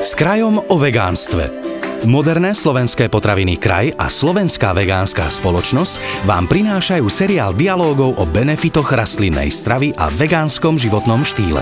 S 0.00 0.16
krajom 0.16 0.56
o 0.56 0.76
vegánstve. 0.80 1.52
Moderné 2.08 2.56
slovenské 2.56 3.12
potraviny 3.12 3.60
Kraj 3.60 3.92
a 4.00 4.08
Slovenská 4.08 4.72
vegánska 4.72 5.28
spoločnosť 5.28 6.24
vám 6.24 6.48
prinášajú 6.48 7.04
seriál 7.12 7.52
dialógov 7.52 8.16
o 8.16 8.24
benefitoch 8.24 8.96
rastlinnej 8.96 9.52
stravy 9.52 9.92
a 10.00 10.08
vegánskom 10.08 10.80
životnom 10.80 11.20
štýle. 11.20 11.60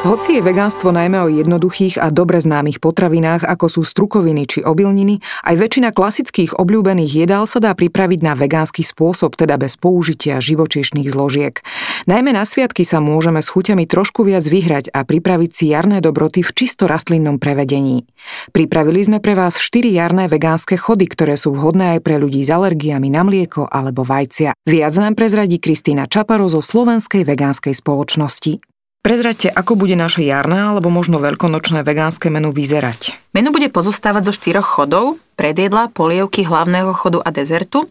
Hoci 0.00 0.40
je 0.40 0.40
vegánstvo 0.40 0.96
najmä 0.96 1.20
o 1.20 1.28
jednoduchých 1.28 2.00
a 2.00 2.08
dobre 2.08 2.40
známych 2.40 2.80
potravinách, 2.80 3.44
ako 3.44 3.68
sú 3.68 3.80
strukoviny 3.84 4.48
či 4.48 4.64
obilniny, 4.64 5.20
aj 5.44 5.60
väčšina 5.60 5.92
klasických 5.92 6.56
obľúbených 6.56 7.20
jedál 7.20 7.44
sa 7.44 7.60
dá 7.60 7.76
pripraviť 7.76 8.24
na 8.24 8.32
vegánsky 8.32 8.80
spôsob, 8.80 9.36
teda 9.36 9.60
bez 9.60 9.76
použitia 9.76 10.40
živočíšnych 10.40 11.04
zložiek. 11.04 11.60
Najmä 12.08 12.32
na 12.32 12.48
sviatky 12.48 12.80
sa 12.88 13.04
môžeme 13.04 13.44
s 13.44 13.52
chuťami 13.52 13.84
trošku 13.84 14.24
viac 14.24 14.48
vyhrať 14.48 14.88
a 14.88 15.04
pripraviť 15.04 15.50
si 15.52 15.64
jarné 15.68 16.00
dobroty 16.00 16.40
v 16.40 16.48
čisto 16.56 16.88
rastlinnom 16.88 17.36
prevedení. 17.36 18.08
Pripravili 18.56 19.04
sme 19.04 19.20
pre 19.20 19.36
vás 19.36 19.60
4 19.60 19.84
jarné 19.84 20.32
vegánske 20.32 20.80
chody, 20.80 21.12
ktoré 21.12 21.36
sú 21.36 21.52
vhodné 21.52 22.00
aj 22.00 22.08
pre 22.08 22.16
ľudí 22.16 22.40
s 22.40 22.48
alergiami 22.48 23.12
na 23.12 23.20
mlieko 23.20 23.68
alebo 23.68 24.08
vajcia. 24.08 24.56
Viac 24.64 24.96
nám 24.96 25.12
prezradí 25.12 25.60
Kristýna 25.60 26.08
Čaparo 26.08 26.48
zo 26.48 26.64
Slovenskej 26.64 27.28
vegánskej 27.28 27.76
spoločnosti. 27.76 28.69
Prezraďte, 29.00 29.48
ako 29.48 29.80
bude 29.80 29.96
naše 29.96 30.20
jarné 30.20 30.60
alebo 30.60 30.92
možno 30.92 31.24
veľkonočné 31.24 31.80
vegánske 31.80 32.28
menu 32.28 32.52
vyzerať. 32.52 33.16
Menu 33.32 33.48
bude 33.48 33.72
pozostávať 33.72 34.28
zo 34.28 34.32
štyroch 34.36 34.68
chodov, 34.68 35.16
predjedla, 35.40 35.88
polievky, 35.88 36.44
hlavného 36.44 36.92
chodu 36.92 37.24
a 37.24 37.32
dezertu. 37.32 37.88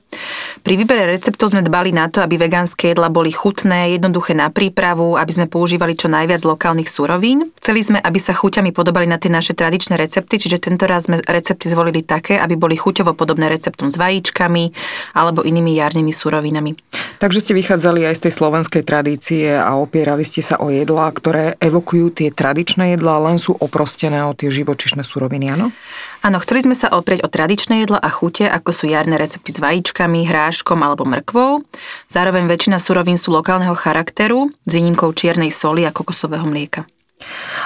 Pri 0.61 0.77
výbere 0.77 1.09
receptov 1.09 1.49
sme 1.49 1.65
dbali 1.65 1.89
na 1.89 2.13
to, 2.13 2.21
aby 2.21 2.37
vegánske 2.37 2.93
jedla 2.93 3.09
boli 3.09 3.33
chutné, 3.33 3.97
jednoduché 3.97 4.37
na 4.37 4.53
prípravu, 4.53 5.17
aby 5.17 5.31
sme 5.33 5.49
používali 5.49 5.97
čo 5.97 6.13
najviac 6.13 6.45
lokálnych 6.45 6.85
surovín. 6.85 7.49
Chceli 7.57 7.81
sme, 7.81 7.97
aby 7.97 8.21
sa 8.21 8.37
chuťami 8.37 8.69
podobali 8.69 9.09
na 9.09 9.17
tie 9.17 9.33
naše 9.33 9.57
tradičné 9.57 9.97
recepty, 9.97 10.37
čiže 10.37 10.61
tento 10.61 10.85
raz 10.85 11.09
sme 11.09 11.25
recepty 11.25 11.73
zvolili 11.73 12.05
také, 12.05 12.37
aby 12.37 12.53
boli 12.53 12.77
chuťovo 12.77 13.17
podobné 13.17 13.49
receptom 13.49 13.89
s 13.89 13.97
vajíčkami 13.97 14.63
alebo 15.17 15.41
inými 15.41 15.73
jarnými 15.73 16.13
surovinami. 16.13 16.77
Takže 17.19 17.43
ste 17.43 17.51
vychádzali 17.51 18.07
aj 18.07 18.15
z 18.15 18.23
tej 18.23 18.33
slovenskej 18.39 18.83
tradície 18.87 19.51
a 19.51 19.75
opierali 19.75 20.23
ste 20.23 20.39
sa 20.39 20.55
o 20.55 20.71
jedlá, 20.71 21.11
ktoré 21.11 21.59
evokujú 21.59 22.15
tie 22.15 22.31
tradičné 22.31 22.95
jedlá, 22.95 23.19
len 23.19 23.35
sú 23.35 23.59
oprostené 23.59 24.23
o 24.23 24.31
tie 24.31 24.47
živočišné 24.47 25.03
suroviny, 25.03 25.51
áno? 25.51 25.75
Áno, 26.23 26.39
chceli 26.39 26.63
sme 26.63 26.79
sa 26.79 26.87
oprieť 26.95 27.27
o 27.27 27.29
tradičné 27.31 27.83
jedla 27.83 27.99
a 27.99 28.07
chute, 28.07 28.47
ako 28.47 28.71
sú 28.71 28.87
jarné 28.87 29.19
recepty 29.19 29.51
s 29.51 29.59
vajíčkami, 29.59 30.31
hráškom 30.31 30.79
alebo 30.79 31.03
mrkvou. 31.03 31.67
Zároveň 32.07 32.47
väčšina 32.47 32.79
surovín 32.79 33.19
sú 33.19 33.35
lokálneho 33.35 33.75
charakteru, 33.75 34.55
s 34.63 34.71
výnimkou 34.71 35.11
čiernej 35.11 35.51
soli 35.51 35.83
a 35.83 35.91
kokosového 35.91 36.47
mlieka. 36.47 36.87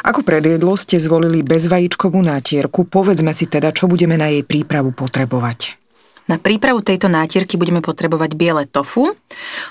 Ako 0.02 0.26
predjedlo 0.26 0.74
ste 0.74 0.98
zvolili 0.98 1.46
bezvajíčkovú 1.46 2.18
nátierku, 2.26 2.90
povedzme 2.90 3.38
si 3.38 3.46
teda, 3.46 3.70
čo 3.70 3.86
budeme 3.86 4.18
na 4.18 4.34
jej 4.34 4.42
prípravu 4.42 4.90
potrebovať. 4.98 5.83
Na 6.24 6.40
prípravu 6.40 6.80
tejto 6.80 7.12
nátierky 7.12 7.60
budeme 7.60 7.84
potrebovať 7.84 8.32
biele 8.40 8.64
tofu, 8.64 9.12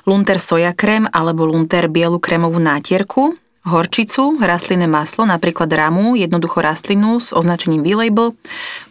lunter 0.05 0.37
soja 0.37 0.77
krém 0.77 1.09
alebo 1.09 1.49
lunter 1.49 1.89
bielu 1.89 2.21
krémovú 2.21 2.61
nátierku, 2.61 3.41
horčicu, 3.63 4.43
rastlinné 4.43 4.91
maslo, 4.91 5.23
napríklad 5.23 5.71
ramu, 5.71 6.19
jednoducho 6.19 6.59
rastlinu 6.61 7.23
s 7.23 7.31
označením 7.31 7.87
V-label, 7.87 8.35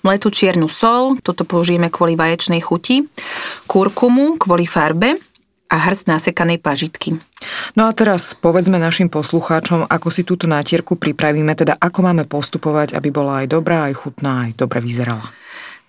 mletú 0.01 0.31
čiernu 0.31 0.71
sol, 0.71 1.19
toto 1.19 1.43
použijeme 1.43 1.91
kvôli 1.91 2.15
vaječnej 2.15 2.63
chuti, 2.63 3.05
kurkumu 3.67 4.39
kvôli 4.39 4.63
farbe 4.63 5.19
a 5.71 5.75
hrst 5.75 6.07
nasekanej 6.07 6.59
pažitky. 6.59 7.19
No 7.75 7.87
a 7.87 7.91
teraz 7.91 8.35
povedzme 8.35 8.79
našim 8.79 9.07
poslucháčom, 9.11 9.87
ako 9.87 10.07
si 10.11 10.23
túto 10.23 10.47
nátierku 10.47 10.95
pripravíme, 10.95 11.51
teda 11.55 11.75
ako 11.75 11.99
máme 12.07 12.23
postupovať, 12.27 12.95
aby 12.95 13.11
bola 13.11 13.43
aj 13.43 13.47
dobrá, 13.51 13.91
aj 13.91 14.07
chutná, 14.07 14.47
aj 14.47 14.51
dobre 14.55 14.79
vyzerala. 14.83 15.31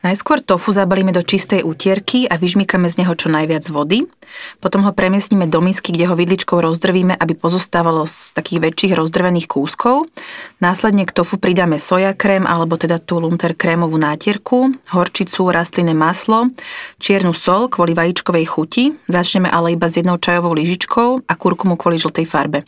Najskôr 0.03 0.43
tofu 0.43 0.75
zabalíme 0.75 1.15
do 1.15 1.23
čistej 1.23 1.63
utierky 1.63 2.27
a 2.27 2.35
vyžmykame 2.35 2.91
z 2.91 3.07
neho 3.07 3.15
čo 3.15 3.31
najviac 3.31 3.63
vody. 3.71 4.03
Potom 4.59 4.83
ho 4.83 4.91
premiesnime 4.91 5.47
do 5.47 5.63
misky, 5.63 5.95
kde 5.95 6.11
ho 6.11 6.19
vidličkou 6.19 6.59
rozdrvíme, 6.59 7.15
aby 7.15 7.39
pozostávalo 7.39 8.03
z 8.11 8.35
takých 8.35 8.67
väčších 8.67 8.93
rozdrvených 8.99 9.47
kúskov. 9.47 10.11
Následne 10.59 11.07
k 11.07 11.15
tofu 11.15 11.39
pridáme 11.39 11.79
soja 11.79 12.19
krém, 12.19 12.51
alebo 12.51 12.75
teda 12.75 12.99
tú 12.99 13.23
lunter 13.23 13.55
krémovú 13.55 13.95
nátierku, 13.95 14.75
horčicu, 14.91 15.55
rastlinné 15.55 15.95
maslo, 15.95 16.51
čiernu 16.99 17.31
sol 17.31 17.71
kvôli 17.71 17.95
vajíčkovej 17.95 18.47
chuti, 18.51 18.85
začneme 19.07 19.47
ale 19.47 19.79
iba 19.79 19.87
s 19.87 20.03
jednou 20.03 20.19
čajovou 20.19 20.51
lyžičkou 20.51 21.31
a 21.31 21.33
kurkumu 21.39 21.79
kvôli 21.79 22.03
žltej 22.03 22.27
farbe. 22.27 22.67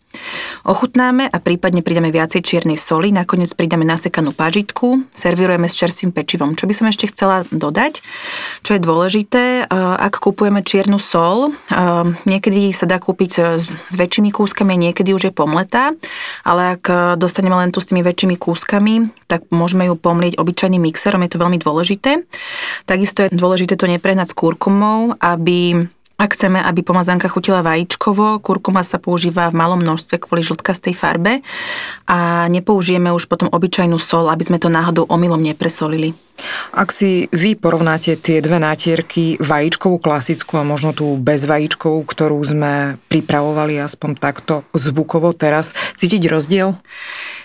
Ochutnáme 0.62 1.26
a 1.26 1.36
prípadne 1.42 1.82
pridáme 1.82 2.14
viacej 2.14 2.46
čiernej 2.46 2.78
soli, 2.78 3.10
nakoniec 3.10 3.50
pridáme 3.58 3.82
nasekanú 3.82 4.30
pažitku, 4.30 5.02
servírujeme 5.10 5.66
s 5.66 5.74
čerstvým 5.74 6.14
pečivom. 6.14 6.54
Čo 6.54 6.70
by 6.70 6.74
som 6.76 6.86
ešte 6.86 7.10
chcela 7.10 7.23
chcela 7.24 7.48
dodať, 7.48 8.04
čo 8.60 8.76
je 8.76 8.84
dôležité, 8.84 9.64
e, 9.64 9.72
ak 9.72 10.20
kupujeme 10.20 10.60
čiernu 10.60 11.00
sol, 11.00 11.48
e, 11.48 11.50
niekedy 12.28 12.68
sa 12.76 12.84
dá 12.84 13.00
kúpiť 13.00 13.32
s 13.88 13.94
väčšími 13.96 14.28
kúskami, 14.28 14.76
niekedy 14.76 15.16
už 15.16 15.32
je 15.32 15.32
pomletá, 15.32 15.96
ale 16.44 16.76
ak 16.76 17.16
dostaneme 17.16 17.56
len 17.56 17.72
tu 17.72 17.80
s 17.80 17.88
tými 17.88 18.04
väčšími 18.04 18.36
kúskami, 18.36 19.08
tak 19.24 19.48
môžeme 19.48 19.88
ju 19.88 19.96
pomlieť 19.96 20.36
obyčajným 20.36 20.84
mixerom, 20.84 21.24
je 21.24 21.32
to 21.32 21.40
veľmi 21.40 21.56
dôležité. 21.56 22.28
Takisto 22.84 23.24
je 23.24 23.32
dôležité 23.32 23.80
to 23.80 23.88
neprehnať 23.88 24.36
s 24.36 24.36
kurkumou, 24.36 25.16
aby 25.16 25.88
ak 26.14 26.30
chceme, 26.38 26.62
aby 26.62 26.86
pomazánka 26.86 27.26
chutila 27.26 27.66
vajíčkovo, 27.66 28.38
kurkuma 28.38 28.86
sa 28.86 29.02
používa 29.02 29.50
v 29.50 29.58
malom 29.58 29.82
množstve 29.82 30.22
kvôli 30.22 30.46
žltkastej 30.46 30.94
farbe 30.94 31.42
a 32.06 32.46
nepoužijeme 32.46 33.10
už 33.10 33.26
potom 33.26 33.50
obyčajnú 33.50 33.98
sol, 33.98 34.30
aby 34.30 34.46
sme 34.46 34.62
to 34.62 34.70
náhodou 34.70 35.10
omylom 35.10 35.42
nepresolili. 35.42 36.14
Ak 36.74 36.90
si 36.90 37.30
vy 37.30 37.54
porovnáte 37.54 38.18
tie 38.18 38.42
dve 38.42 38.58
nátierky, 38.58 39.38
vajíčkovú 39.38 40.02
klasickú 40.02 40.58
a 40.58 40.66
možno 40.66 40.90
tú 40.90 41.14
bezvajíčkovú, 41.22 42.02
ktorú 42.02 42.38
sme 42.42 42.98
pripravovali 43.06 43.78
aspoň 43.78 44.10
takto 44.18 44.66
zvukovo 44.74 45.30
teraz, 45.30 45.74
cítiť 45.94 46.26
rozdiel? 46.26 46.74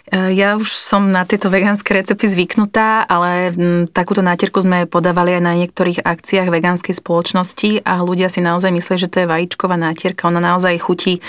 E, 0.10 0.34
ja 0.34 0.58
už 0.58 0.74
som 0.74 1.14
na 1.14 1.22
tieto 1.30 1.54
vegánske 1.54 1.94
recepty 1.94 2.26
zvyknutá, 2.26 3.06
ale 3.06 3.54
takúto 3.94 4.26
nátierku 4.26 4.58
sme 4.58 4.90
podávali 4.90 5.38
aj 5.38 5.44
na 5.46 5.54
niektorých 5.54 6.02
akciách 6.02 6.50
vegánskej 6.50 6.98
spoločnosti 6.98 7.86
a 7.86 8.02
ľudia 8.02 8.28
si 8.28 8.42
naozaj 8.42 8.59
myslia, 8.68 9.00
že 9.00 9.08
to 9.08 9.24
je 9.24 9.32
vajíčková 9.32 9.80
nátierka. 9.80 10.28
Ona 10.28 10.44
naozaj 10.44 10.76
chutí, 10.84 11.24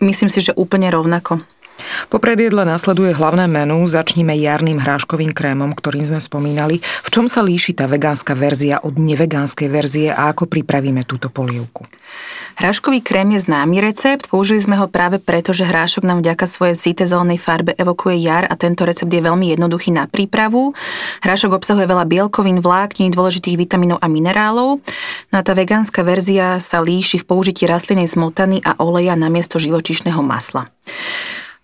myslím 0.00 0.32
si, 0.32 0.40
že 0.40 0.56
úplne 0.56 0.88
rovnako. 0.88 1.44
Po 2.12 2.20
predjedle 2.20 2.68
nasleduje 2.68 3.16
hlavné 3.16 3.48
menu, 3.48 3.88
začníme 3.88 4.36
jarným 4.36 4.76
hráškovým 4.76 5.32
krémom, 5.32 5.72
ktorým 5.72 6.12
sme 6.12 6.20
spomínali. 6.20 6.84
V 6.84 7.08
čom 7.08 7.24
sa 7.24 7.40
líši 7.40 7.72
tá 7.72 7.88
vegánska 7.88 8.36
verzia 8.36 8.84
od 8.84 9.00
nevegánskej 9.00 9.72
verzie 9.72 10.12
a 10.12 10.28
ako 10.28 10.44
pripravíme 10.44 11.08
túto 11.08 11.32
polievku? 11.32 11.88
Hráškový 12.60 13.00
krém 13.00 13.32
je 13.32 13.48
známy 13.48 13.80
recept, 13.80 14.28
použili 14.28 14.60
sme 14.60 14.76
ho 14.76 14.92
práve 14.92 15.16
preto, 15.24 15.56
že 15.56 15.64
hrášok 15.64 16.04
nám 16.04 16.20
vďaka 16.20 16.44
svojej 16.44 16.76
síte 16.76 17.08
zelenej 17.08 17.40
farbe 17.40 17.72
evokuje 17.80 18.20
jar 18.20 18.44
a 18.44 18.60
tento 18.60 18.84
recept 18.84 19.08
je 19.08 19.24
veľmi 19.24 19.48
jednoduchý 19.56 19.96
na 19.96 20.04
prípravu. 20.04 20.76
Hrášok 21.24 21.64
obsahuje 21.64 21.88
veľa 21.88 22.04
bielkovín, 22.04 22.60
vlákní, 22.60 23.08
dôležitých 23.08 23.56
vitamínov 23.56 24.04
a 24.04 24.12
minerálov. 24.12 24.84
No 25.32 25.36
a 25.40 25.40
tá 25.40 25.56
vegánska 25.56 26.04
verzia 26.04 26.60
sa 26.60 26.84
líši 26.84 27.24
v 27.24 27.28
použití 27.32 27.64
rastlinnej 27.64 28.04
smotany 28.04 28.60
a 28.60 28.76
oleja 28.84 29.16
namiesto 29.16 29.56
živočíšneho 29.56 30.20
masla. 30.20 30.68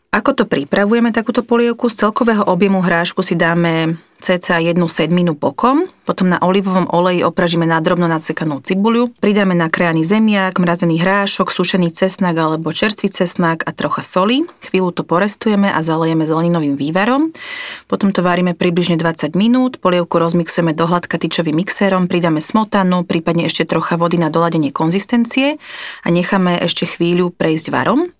Ako 0.09 0.33
to 0.33 0.49
pripravujeme 0.49 1.13
takúto 1.13 1.45
polievku? 1.45 1.93
Z 1.93 2.09
celkového 2.09 2.41
objemu 2.49 2.81
hrášku 2.81 3.21
si 3.21 3.37
dáme 3.37 4.01
cca 4.19 4.57
jednu 4.57 4.89
sedminu 4.89 5.37
bokom, 5.37 5.85
potom 6.09 6.33
na 6.33 6.41
olivovom 6.41 6.89
oleji 6.89 7.21
opražíme 7.23 7.69
na 7.69 7.77
drobno 7.85 8.09
nadsekanú 8.09 8.65
cibuľu, 8.65 9.13
pridáme 9.21 9.53
nakrájaný 9.53 10.09
zemiak, 10.09 10.57
mrazený 10.57 10.99
hrášok, 11.05 11.53
sušený 11.53 11.93
cesnak 11.93 12.35
alebo 12.35 12.73
čerstvý 12.73 13.13
cesnak 13.13 13.63
a 13.69 13.71
trocha 13.77 14.01
soli. 14.01 14.49
Chvíľu 14.65 14.97
to 14.97 15.03
porestujeme 15.05 15.69
a 15.69 15.85
zalejeme 15.85 16.25
zeleninovým 16.25 16.75
vývarom. 16.75 17.37
Potom 17.85 18.09
to 18.09 18.25
varíme 18.25 18.57
približne 18.57 18.97
20 18.97 19.37
minút, 19.37 19.77
polievku 19.78 20.16
rozmixujeme 20.16 20.72
do 20.72 20.89
hladka 20.89 21.21
tyčovým 21.21 21.54
mixérom, 21.61 22.09
pridáme 22.09 22.41
smotanu, 22.41 23.04
prípadne 23.04 23.47
ešte 23.47 23.69
trocha 23.69 24.01
vody 24.01 24.16
na 24.16 24.33
doladenie 24.33 24.72
konzistencie 24.72 25.61
a 26.01 26.09
necháme 26.09 26.59
ešte 26.59 26.89
chvíľu 26.89 27.28
prejsť 27.28 27.71
varom. 27.71 28.17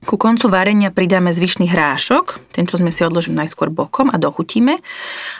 Ku 0.00 0.16
koncu 0.16 0.48
varenia 0.48 0.88
pridáme 0.88 1.28
zvyšný 1.28 1.68
hrášok, 1.68 2.40
ten, 2.56 2.64
čo 2.64 2.80
sme 2.80 2.88
si 2.88 3.04
odložili 3.04 3.36
najskôr 3.36 3.68
bokom 3.68 4.08
a 4.08 4.16
dochutíme. 4.16 4.80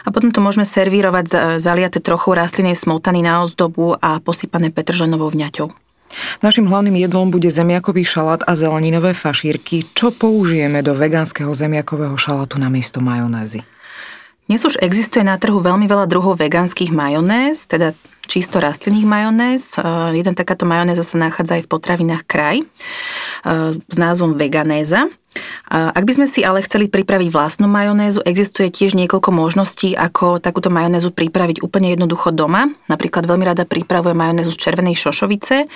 A 0.05 0.07
potom 0.13 0.29
to 0.29 0.37
môžeme 0.37 0.69
servírovať 0.69 1.57
zaliate 1.57 1.97
trochu 1.97 2.37
rastlinej 2.37 2.77
smotany 2.77 3.25
na 3.25 3.41
ozdobu 3.41 3.97
a 3.97 4.21
posypané 4.21 4.69
petržlenovou 4.69 5.33
vňaťou. 5.33 5.73
Našim 6.45 6.67
hlavným 6.67 6.99
jedlom 6.99 7.31
bude 7.31 7.47
zemiakový 7.47 8.03
šalát 8.03 8.43
a 8.45 8.53
zeleninové 8.53 9.15
fašírky. 9.17 9.87
Čo 9.95 10.11
použijeme 10.13 10.83
do 10.85 10.93
vegánskeho 10.93 11.49
zemiakového 11.55 12.13
šalátu 12.19 12.59
na 12.59 12.69
miesto 12.69 12.99
majonézy? 12.99 13.63
Dnes 14.51 14.61
už 14.67 14.83
existuje 14.83 15.23
na 15.23 15.39
trhu 15.39 15.63
veľmi 15.63 15.87
veľa 15.87 16.11
druhov 16.11 16.35
vegánskych 16.35 16.91
majonéz, 16.91 17.63
teda 17.71 17.95
čisto 18.31 18.63
rastlinných 18.63 19.03
majonéz. 19.03 19.75
Jeden 20.15 20.31
takáto 20.39 20.63
majonéza 20.63 21.03
sa 21.03 21.19
nachádza 21.19 21.59
aj 21.59 21.67
v 21.67 21.71
potravinách 21.75 22.23
kraj 22.23 22.63
s 23.83 23.97
názvom 23.99 24.39
veganéza. 24.39 25.11
Ak 25.71 26.03
by 26.03 26.11
sme 26.11 26.27
si 26.27 26.43
ale 26.43 26.59
chceli 26.67 26.91
pripraviť 26.91 27.31
vlastnú 27.31 27.63
majonézu, 27.71 28.19
existuje 28.27 28.67
tiež 28.67 28.91
niekoľko 28.99 29.31
možností, 29.31 29.95
ako 29.95 30.43
takúto 30.43 30.67
majonézu 30.67 31.15
pripraviť 31.15 31.63
úplne 31.63 31.95
jednoducho 31.95 32.35
doma. 32.35 32.67
Napríklad 32.91 33.23
veľmi 33.23 33.47
rada 33.47 33.63
pripravujem 33.63 34.17
majonézu 34.19 34.51
z 34.51 34.59
červenej 34.59 34.99
šošovice 34.99 35.71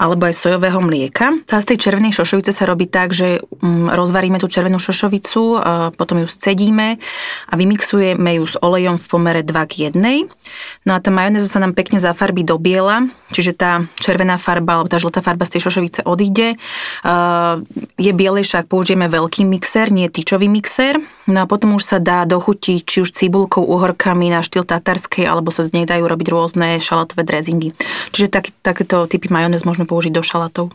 alebo 0.00 0.24
aj 0.24 0.40
sojového 0.40 0.80
mlieka. 0.80 1.44
Tá 1.44 1.60
z 1.60 1.76
tej 1.76 1.84
červenej 1.84 2.16
šošovice 2.16 2.48
sa 2.48 2.64
robí 2.64 2.88
tak, 2.88 3.12
že 3.12 3.44
mm, 3.44 3.92
rozvaríme 3.92 4.40
tú 4.40 4.48
červenú 4.48 4.80
šošovicu, 4.80 5.60
potom 6.00 6.24
ju 6.24 6.28
scedíme 6.28 6.96
a 7.52 7.54
vymixujeme 7.56 8.40
ju 8.40 8.44
s 8.48 8.56
olejom 8.56 8.96
v 8.96 9.06
pomere 9.08 9.40
2 9.44 9.52
k 9.68 9.92
1. 9.92 10.00
No 10.88 10.96
a 10.96 10.98
tá 11.04 11.12
majonéza 11.12 11.52
sa 11.52 11.60
nám 11.60 11.76
pekne 11.76 12.00
zafarbí 12.00 12.40
do 12.40 12.56
biela, 12.56 13.04
čiže 13.36 13.52
tá 13.52 13.84
červená 14.00 14.40
farba 14.40 14.80
alebo 14.80 14.88
tá 14.88 14.96
žltá 14.96 15.20
farba 15.20 15.44
z 15.44 15.60
tej 15.60 15.68
šošovice 15.68 16.00
odíde. 16.08 16.56
Je 18.00 18.12
bielejšia, 18.16 18.64
ak 18.64 18.70
použijeme 18.86 19.10
veľký 19.10 19.42
mixer, 19.50 19.90
nie 19.90 20.06
tyčový 20.06 20.46
mixer. 20.46 21.02
No 21.26 21.42
a 21.42 21.50
potom 21.50 21.74
už 21.74 21.82
sa 21.82 21.98
dá 21.98 22.22
dochutiť 22.22 22.86
či 22.86 23.02
už 23.02 23.10
cibulkou, 23.10 23.66
uhorkami 23.66 24.30
na 24.30 24.46
štýl 24.46 24.62
tatarskej, 24.62 25.26
alebo 25.26 25.50
sa 25.50 25.66
z 25.66 25.74
nej 25.74 25.90
dajú 25.90 26.06
robiť 26.06 26.30
rôzne 26.30 26.78
šalátové 26.78 27.26
drezingy. 27.26 27.74
Čiže 28.14 28.30
tak, 28.30 28.54
takéto 28.62 29.10
typy 29.10 29.26
majonéz 29.26 29.66
môžeme 29.66 29.90
použiť 29.90 30.14
do 30.14 30.22
šalátov. 30.22 30.70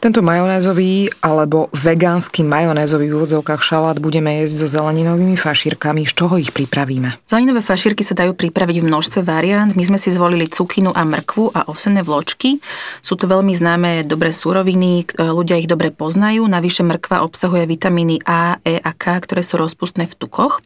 Tento 0.00 0.24
majonézový 0.24 1.12
alebo 1.20 1.68
vegánsky 1.76 2.40
majonézový 2.40 3.12
v 3.12 3.16
úvodzovkách 3.20 3.60
šalát 3.60 4.00
budeme 4.00 4.40
jesť 4.42 4.64
so 4.64 4.66
zeleninovými 4.80 5.36
fašírkami. 5.36 6.08
Z 6.08 6.12
čoho 6.16 6.40
ich 6.40 6.50
pripravíme? 6.56 7.20
Zelenové 7.28 7.60
fašírky 7.60 8.00
sa 8.00 8.16
dajú 8.16 8.32
pripraviť 8.32 8.80
v 8.80 8.88
množstve 8.88 9.20
variant. 9.22 9.76
My 9.76 9.84
sme 9.84 10.00
si 10.00 10.08
zvolili 10.08 10.48
cukinu 10.48 10.90
a 10.96 11.04
mrkvu 11.04 11.52
a 11.52 11.68
ovsené 11.68 12.00
vločky. 12.00 12.58
Sú 13.04 13.14
to 13.20 13.28
veľmi 13.28 13.52
známe 13.52 14.02
dobré 14.08 14.32
súroviny, 14.32 15.04
ľudia 15.20 15.60
ich 15.60 15.68
dobre 15.68 15.92
poznajú. 15.92 16.48
Navyše 16.48 16.80
mrkva 16.80 17.22
obsahuje 17.22 17.68
vitamíny 17.68 18.24
A, 18.24 18.56
E 18.64 18.80
a 18.80 18.92
K, 18.96 19.20
ktoré 19.20 19.44
sú 19.44 19.60
rozpustné 19.60 20.08
v 20.08 20.16
tukoch. 20.16 20.64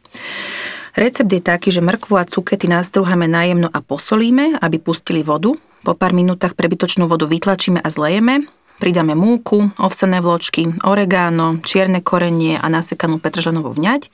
Recept 0.95 1.27
je 1.27 1.43
taký, 1.43 1.75
že 1.75 1.83
mrkvu 1.83 2.15
a 2.15 2.23
cukety 2.23 2.71
nastruháme 2.71 3.27
najemno 3.27 3.67
a 3.67 3.83
posolíme, 3.83 4.63
aby 4.63 4.79
pustili 4.79 5.27
vodu. 5.27 5.51
Po 5.83 5.91
pár 5.91 6.15
minútach 6.15 6.55
prebytočnú 6.55 7.05
vodu 7.05 7.27
vytlačíme 7.27 7.83
a 7.83 7.89
zlejeme. 7.91 8.47
Pridáme 8.75 9.15
múku, 9.15 9.71
ovsené 9.79 10.19
vločky, 10.19 10.67
oregano, 10.83 11.63
čierne 11.63 12.03
korenie 12.03 12.59
a 12.59 12.67
nasekanú 12.67 13.23
petržanovú 13.23 13.71
vňať. 13.71 14.11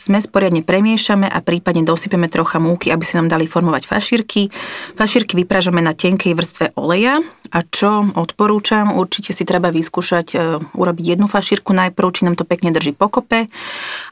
Smes 0.00 0.26
poriadne 0.26 0.66
premiešame 0.66 1.30
a 1.30 1.38
prípadne 1.38 1.86
dosypeme 1.86 2.26
trocha 2.26 2.58
múky, 2.58 2.90
aby 2.90 3.06
si 3.06 3.14
nám 3.14 3.30
dali 3.30 3.46
formovať 3.46 3.86
fašírky. 3.86 4.50
Fašírky 4.98 5.38
vypražame 5.38 5.78
na 5.78 5.94
tenkej 5.94 6.34
vrstve 6.34 6.74
oleja 6.74 7.22
a 7.54 7.58
čo 7.62 8.10
odporúčam, 8.18 8.98
určite 8.98 9.30
si 9.30 9.46
treba 9.46 9.70
vyskúšať 9.70 10.26
e, 10.34 10.38
urobiť 10.74 11.04
jednu 11.14 11.30
fašírku 11.30 11.70
najprv, 11.70 12.08
či 12.10 12.26
nám 12.26 12.34
to 12.34 12.42
pekne 12.42 12.74
drží 12.74 12.98
pokope 12.98 13.46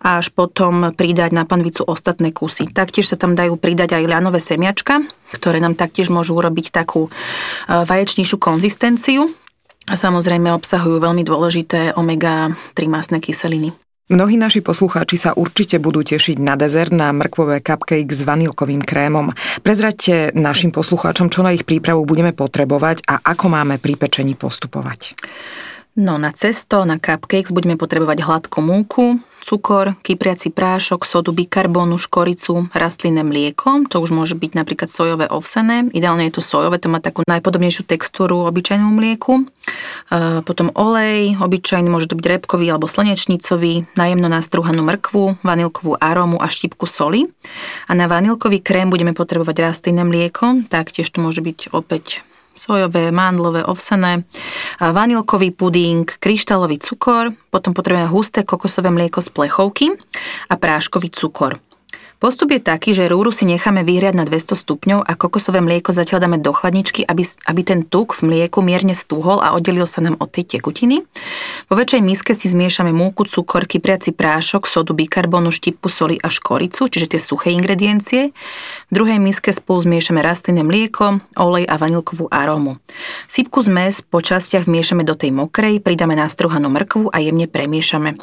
a 0.05 0.23
až 0.23 0.31
potom 0.31 0.95
pridať 0.95 1.35
na 1.35 1.43
panvicu 1.43 1.83
ostatné 1.83 2.31
kusy. 2.31 2.71
Taktiež 2.71 3.11
sa 3.11 3.19
tam 3.19 3.35
dajú 3.35 3.59
pridať 3.59 3.99
aj 3.99 4.05
ľanové 4.07 4.39
semiačka, 4.39 5.03
ktoré 5.35 5.59
nám 5.59 5.75
taktiež 5.75 6.15
môžu 6.15 6.39
urobiť 6.39 6.71
takú 6.71 7.09
e, 7.09 7.11
vaječnejšiu 7.67 8.39
konzistenciu 8.39 9.35
a 9.89 9.95
samozrejme 9.97 10.53
obsahujú 10.53 11.01
veľmi 11.01 11.25
dôležité 11.25 11.97
omega-3 11.97 12.79
masné 12.87 13.19
kyseliny. 13.19 13.73
Mnohí 14.09 14.41
naši 14.41 14.65
poslucháči 14.65 15.21
sa 15.21 15.37
určite 15.37 15.77
budú 15.77 16.01
tešiť 16.01 16.41
na 16.41 16.57
dezert 16.57 16.97
na 16.97 17.13
mrkvové 17.13 17.61
cupcake 17.61 18.09
s 18.09 18.25
vanilkovým 18.25 18.81
krémom. 18.81 19.37
Prezraďte 19.61 20.33
našim 20.33 20.73
poslucháčom, 20.73 21.29
čo 21.29 21.45
na 21.45 21.53
ich 21.53 21.69
prípravu 21.69 22.09
budeme 22.09 22.33
potrebovať 22.33 23.05
a 23.05 23.21
ako 23.21 23.53
máme 23.53 23.77
pri 23.77 24.01
pečení 24.01 24.33
postupovať. 24.33 25.13
No 25.99 26.15
na 26.15 26.31
cesto, 26.31 26.87
na 26.87 26.95
cupcakes 26.95 27.51
budeme 27.51 27.75
potrebovať 27.75 28.23
hladkú 28.23 28.63
múku, 28.63 29.19
cukor, 29.43 29.99
kypriaci 30.07 30.55
prášok, 30.55 31.03
sodu 31.03 31.35
bikarbónu, 31.35 31.99
škoricu, 31.99 32.71
rastlinné 32.71 33.27
mlieko, 33.27 33.83
čo 33.91 33.99
už 33.99 34.15
môže 34.15 34.39
byť 34.39 34.55
napríklad 34.55 34.87
sojové 34.87 35.27
ovsené. 35.27 35.91
Ideálne 35.91 36.31
je 36.31 36.39
to 36.39 36.43
sojové, 36.47 36.79
to 36.79 36.87
má 36.87 37.03
takú 37.03 37.27
najpodobnejšiu 37.27 37.83
textúru 37.83 38.47
obyčajnú 38.47 38.95
mlieku. 38.95 39.43
E, 39.43 40.47
potom 40.47 40.71
olej, 40.79 41.35
obyčajný, 41.43 41.91
môže 41.91 42.07
to 42.07 42.15
byť 42.15 42.27
repkový 42.31 42.71
alebo 42.71 42.87
slnečnicový, 42.87 43.91
najemno 43.99 44.31
nastruhanú 44.31 44.87
mrkvu, 44.87 45.43
vanilkovú 45.43 45.99
arómu 45.99 46.39
a 46.39 46.47
štipku 46.47 46.87
soli. 46.87 47.27
A 47.91 47.99
na 47.99 48.07
vanilkový 48.07 48.63
krém 48.63 48.87
budeme 48.87 49.19
potrebovať 49.19 49.67
rastlinné 49.67 50.07
mlieko, 50.07 50.63
taktiež 50.71 51.11
to 51.11 51.19
môže 51.19 51.43
byť 51.43 51.75
opäť 51.75 52.23
sojové, 52.59 53.11
mandlové, 53.11 53.65
ovsené, 53.65 54.25
vanilkový 54.93 55.51
puding, 55.51 56.13
kryštálový 56.21 56.79
cukor, 56.79 57.31
potom 57.51 57.75
potrebujeme 57.75 58.11
husté 58.11 58.43
kokosové 58.43 58.91
mlieko 58.91 59.23
z 59.23 59.29
plechovky 59.29 59.87
a 60.51 60.57
práškový 60.57 61.11
cukor. 61.11 61.59
Postup 62.19 62.51
je 62.51 62.59
taký, 62.59 62.99
že 62.99 63.07
rúru 63.07 63.31
si 63.31 63.47
necháme 63.47 63.87
vyhriať 63.87 64.19
na 64.19 64.27
200 64.27 64.59
stupňov 64.59 65.07
a 65.07 65.15
kokosové 65.15 65.63
mlieko 65.63 65.95
zatiaľ 65.95 66.27
dáme 66.27 66.43
do 66.43 66.51
chladničky, 66.51 67.07
aby, 67.07 67.23
aby 67.47 67.61
ten 67.63 67.87
tuk 67.87 68.19
v 68.19 68.27
mlieku 68.27 68.59
mierne 68.59 68.91
stúhol 68.91 69.39
a 69.39 69.55
oddelil 69.55 69.87
sa 69.87 70.03
nám 70.03 70.19
od 70.19 70.27
tej 70.27 70.59
tekutiny. 70.59 71.07
Vo 71.71 71.79
väčšej 71.79 72.03
miske 72.03 72.35
si 72.35 72.51
zmiešame 72.51 72.91
múku, 72.91 73.23
cukor, 73.23 73.71
kypriaci 73.71 74.11
prášok, 74.19 74.67
sodu, 74.67 74.99
bikarbonu, 74.99 75.55
štipku 75.55 75.87
soli 75.87 76.19
a 76.19 76.27
škoricu, 76.27 76.91
čiže 76.91 77.15
tie 77.15 77.21
suché 77.23 77.55
ingrediencie. 77.55 78.35
V 78.91 78.93
druhej 78.99 79.23
miske 79.23 79.55
spolu 79.55 79.79
zmiešame 79.79 80.19
rastlinné 80.19 80.67
mlieko, 80.67 81.23
olej 81.39 81.71
a 81.71 81.79
vanilkovú 81.79 82.27
arómu. 82.35 82.83
Sypku 83.31 83.63
zmes 83.63 84.03
po 84.03 84.19
častiach 84.19 84.67
miešame 84.67 85.07
do 85.07 85.15
tej 85.15 85.31
mokrej, 85.31 85.79
pridáme 85.87 86.19
nastruhanú 86.19 86.67
mrkvu 86.67 87.15
a 87.15 87.23
jemne 87.23 87.47
premiešame. 87.47 88.19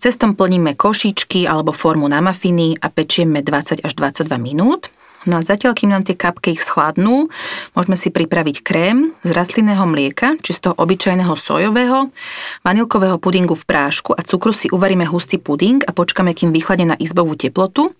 Cestom 0.00 0.32
plníme 0.32 0.72
košičky 0.80 1.44
alebo 1.44 1.76
formu 1.76 2.08
na 2.08 2.24
mafiny 2.24 2.80
a 2.80 2.88
pečieme 2.88 3.33
pečeme 3.34 3.42
20 3.42 3.80
až 3.84 3.94
22 3.94 4.36
minút. 4.38 4.86
No 5.24 5.40
a 5.40 5.42
zatiaľ, 5.42 5.72
kým 5.72 5.90
nám 5.92 6.04
tie 6.04 6.16
cupcakes 6.16 6.68
schladnú, 6.68 7.32
môžeme 7.72 7.96
si 7.96 8.12
pripraviť 8.12 8.60
krém 8.60 9.16
z 9.24 9.30
rastlinného 9.32 9.88
mlieka, 9.88 10.36
či 10.44 10.52
z 10.52 10.68
toho 10.68 10.74
obyčajného 10.76 11.32
sojového, 11.32 12.12
vanilkového 12.60 13.16
pudingu 13.16 13.56
v 13.56 13.64
prášku 13.64 14.12
a 14.12 14.20
cukru 14.20 14.52
si 14.52 14.68
uvaríme 14.68 15.08
hustý 15.08 15.40
puding 15.40 15.80
a 15.84 15.96
počkáme, 15.96 16.36
kým 16.36 16.52
vychladne 16.52 16.92
na 16.92 16.96
izbovú 17.00 17.34
teplotu. 17.40 17.96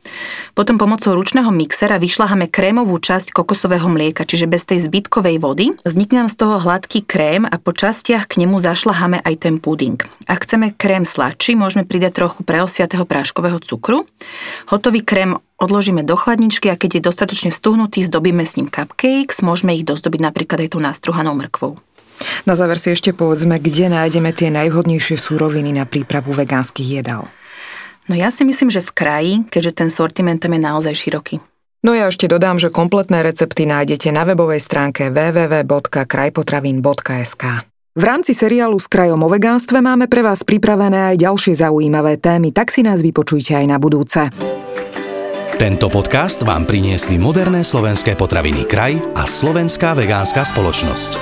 Potom 0.53 0.77
pomocou 0.77 1.17
ručného 1.17 1.49
mixera 1.49 1.97
vyšľaháme 1.97 2.53
krémovú 2.53 3.01
časť 3.01 3.33
kokosového 3.33 3.89
mlieka, 3.89 4.29
čiže 4.29 4.45
bez 4.45 4.69
tej 4.69 4.85
zbytkovej 4.85 5.37
vody. 5.41 5.73
Vznikne 5.83 6.25
nám 6.25 6.31
z 6.31 6.37
toho 6.37 6.61
hladký 6.61 7.09
krém 7.09 7.49
a 7.49 7.57
po 7.57 7.73
častiach 7.73 8.29
k 8.29 8.45
nemu 8.45 8.61
zašľaháme 8.61 9.25
aj 9.25 9.35
ten 9.41 9.57
puding. 9.57 9.97
Ak 10.29 10.45
chceme 10.45 10.77
krém 10.77 11.09
sladší, 11.09 11.57
môžeme 11.57 11.89
pridať 11.89 12.21
trochu 12.21 12.45
preosiatého 12.45 13.09
práškového 13.09 13.59
cukru. 13.65 14.05
Hotový 14.69 15.01
krém 15.01 15.41
odložíme 15.59 16.03
do 16.03 16.19
chladničky 16.19 16.71
a 16.71 16.79
keď 16.79 16.99
je 16.99 17.07
dostatočne 17.07 17.51
stuhnutý, 17.55 18.05
zdobíme 18.05 18.45
s 18.45 18.57
ním 18.61 18.69
cupcakes, 18.69 19.43
môžeme 19.43 19.75
ich 19.75 19.87
dozdobiť 19.87 20.21
napríklad 20.21 20.67
aj 20.67 20.69
tú 20.75 20.79
nastruhanou 20.83 21.35
mrkvou. 21.35 21.79
Na 22.47 22.55
záver 22.55 22.79
si 22.79 22.95
ešte 22.95 23.11
povedzme, 23.11 23.59
kde 23.59 23.91
nájdeme 23.91 24.31
tie 24.31 24.55
najvhodnejšie 24.55 25.19
súroviny 25.19 25.75
na 25.75 25.85
prípravu 25.85 26.31
vegánskych 26.31 27.03
jedál. 27.03 27.27
No 28.07 28.15
ja 28.15 28.31
si 28.31 28.45
myslím, 28.45 28.71
že 28.71 28.85
v 28.85 28.93
kraji, 28.93 29.35
keďže 29.49 29.73
ten 29.73 29.91
sortiment 29.91 30.41
tam 30.41 30.53
je 30.53 30.61
naozaj 30.61 30.95
široký. 30.95 31.41
No 31.85 31.93
ja 31.93 32.09
ešte 32.09 32.25
dodám, 32.29 32.57
že 32.57 32.73
kompletné 32.73 33.21
recepty 33.21 33.69
nájdete 33.69 34.09
na 34.09 34.25
webovej 34.25 34.61
stránke 34.61 35.11
www.krajpotravín.sk. 35.13 37.45
V 37.95 38.03
rámci 38.03 38.35
seriálu 38.35 38.81
s 38.81 38.89
krajom 38.89 39.23
o 39.23 39.29
vegánstve 39.29 39.81
máme 39.85 40.09
pre 40.09 40.23
vás 40.25 40.43
pripravené 40.43 41.15
aj 41.15 41.21
ďalšie 41.29 41.55
zaujímavé 41.61 42.17
témy, 42.17 42.57
tak 42.57 42.73
si 42.73 42.83
nás 42.83 43.05
vypočujte 43.05 43.55
aj 43.55 43.67
na 43.69 43.77
budúce. 43.77 44.33
Tento 45.65 45.89
podcast 45.89 46.45
vám 46.45 46.69
priniesli 46.69 47.17
moderné 47.17 47.65
slovenské 47.65 48.21
potraviny 48.21 48.69
Kraj 48.69 49.01
a 49.17 49.25
Slovenská 49.25 49.97
vegánska 49.97 50.45
spoločnosť. 50.45 51.17